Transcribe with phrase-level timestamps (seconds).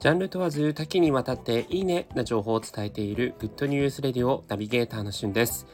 [0.00, 5.66] ジャンル問わず多岐にわたっていいねな情報を伝えているグッドニュースレディオナビゲーターのしゅんです。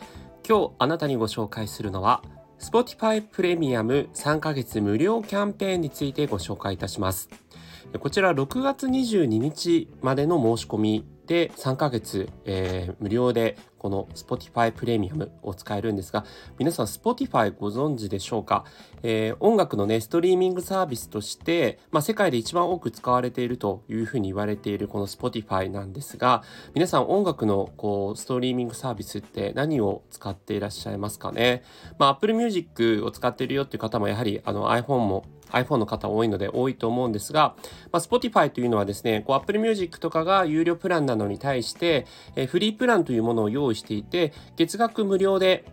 [0.49, 2.23] 今日あなたにご紹介するのは
[2.59, 7.29] Spotify プレミアム3ヶ月無料キャンペーンについてご紹介いたします。
[8.01, 16.25] こちら6月22日までの申し込みで3ヶ月、えー、無料でこの Spotify プレミアムを使えるんですが
[16.59, 18.65] 皆さん Spotify ご存知でしょうか、
[19.03, 31.63] えー、音楽のねストリーミングサービスとして、まあ、世界で一番多く使われているというふうに言われているこの Spotify なんですが皆さん音楽のこうストリーミングサービスって何を使っていらっしゃいますかね、
[31.99, 37.55] まあ、Apple Music を使っているよっていう方もやはりあの iPhone も iPhone の方多いので多いと思うんですが、
[37.93, 45.65] まあ、Spotify というのはですね、こう Apple Music とかが有料プランなのに対して、えー、フリープランというものを用意していて、月額無料で、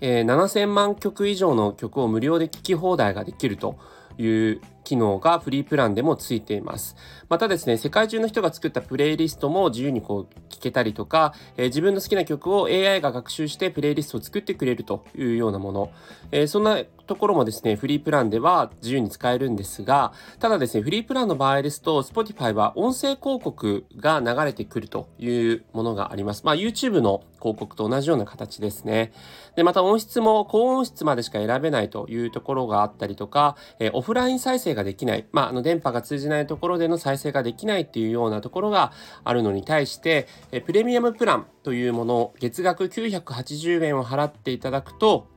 [0.00, 3.78] えー、7000万曲以上の曲を無料で聴き放題ができると
[4.18, 6.96] いう機能がフリープランでもついています。
[7.28, 15.90] またですね、世界中の人が作ったプレイリストも自由にこう聞けたりとか、えー、自分の好きな曲を AI が学習してプレイリストを作ってくれるというようなもの、
[16.30, 26.44] えー、そんなところもですね、フリープランでは自由に使えるんですが、ただですね、フリープランの場合ですと、Spotify は音声広告が流れてくるというものがあります。
[26.44, 29.12] まあ、YouTube の広告と同じような形ですね。
[29.56, 38.92] で、また音質も高音質までしか選べないというところがあったりとか、えー、オフライン再生ができない、まあ、あの電波が通じないところでの再生ができないっていうようなところが
[39.24, 45.28] あるのに対して、え、プレミアムプランというものを月額980円を払っていただくと、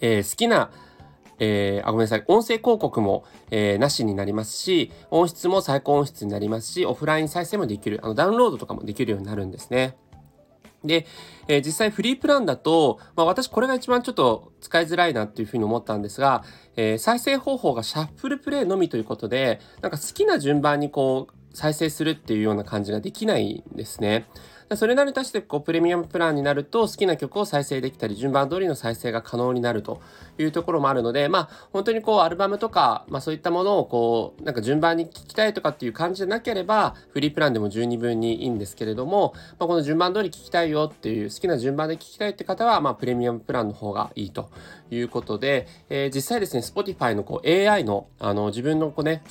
[0.00, 0.70] えー、好きな
[1.40, 2.24] えー、あ、ごめんなさい。
[2.28, 7.98] 音声広告も、えー、なしになりますし、音質も最高音質になりますし、オフライン再生もできる。
[8.02, 9.96] あの、ダウンロードとかもできるようになるんですね。
[10.84, 11.06] で、
[11.48, 16.44] えー、実際フリープランだと、まあ、私これが一番ちょっと使いづらいなっていうふうに思ったんですが、
[16.76, 24.26] えー、再生方法がシャッフルプレイのみということで、なんか好きな順番にこう再生するっていうような感じができないんですね。
[24.76, 30.00] それなりに対してこうプレミアムプランになると好きな曲を再生できたり順番通りの再生が可能になると
[30.38, 44.50] いうところもあるのでまあ本当にこうアルバムとか、まあ、そういったものをこうなんか順番に聴きたいとかっていう感じじゃなければフリープランでも十二分にいいんですけれども、まあ、この順番通り聴きたいよっていう好きな順番で聴きたいって方は、まあ、プレミアムプランの方がいいと
[44.90, 49.22] いうことで、え、実際ですね Spotify のこう AI のあの自分のこうね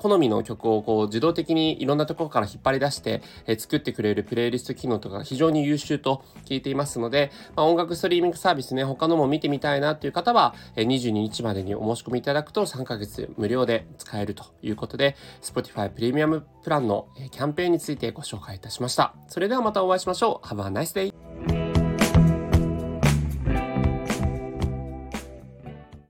[0.00, 19.14] 好みの曲をこう自動的にいろんなところから引っ張り出して、え作ってくれるプレイリスト機能とか非常に優秀と聞いていますので、まあ、音楽ストリーミングサービスね、他のも見てみたいなという方は、え22日までにお申し込みいただくと3ヶ月無料で使えるということで、Spotify プレミアムプランのキャンペーンについてご紹介いたしました。
[19.28, 20.46] それではまたお会いしましょう。
[20.46, 21.29] Have a nice day!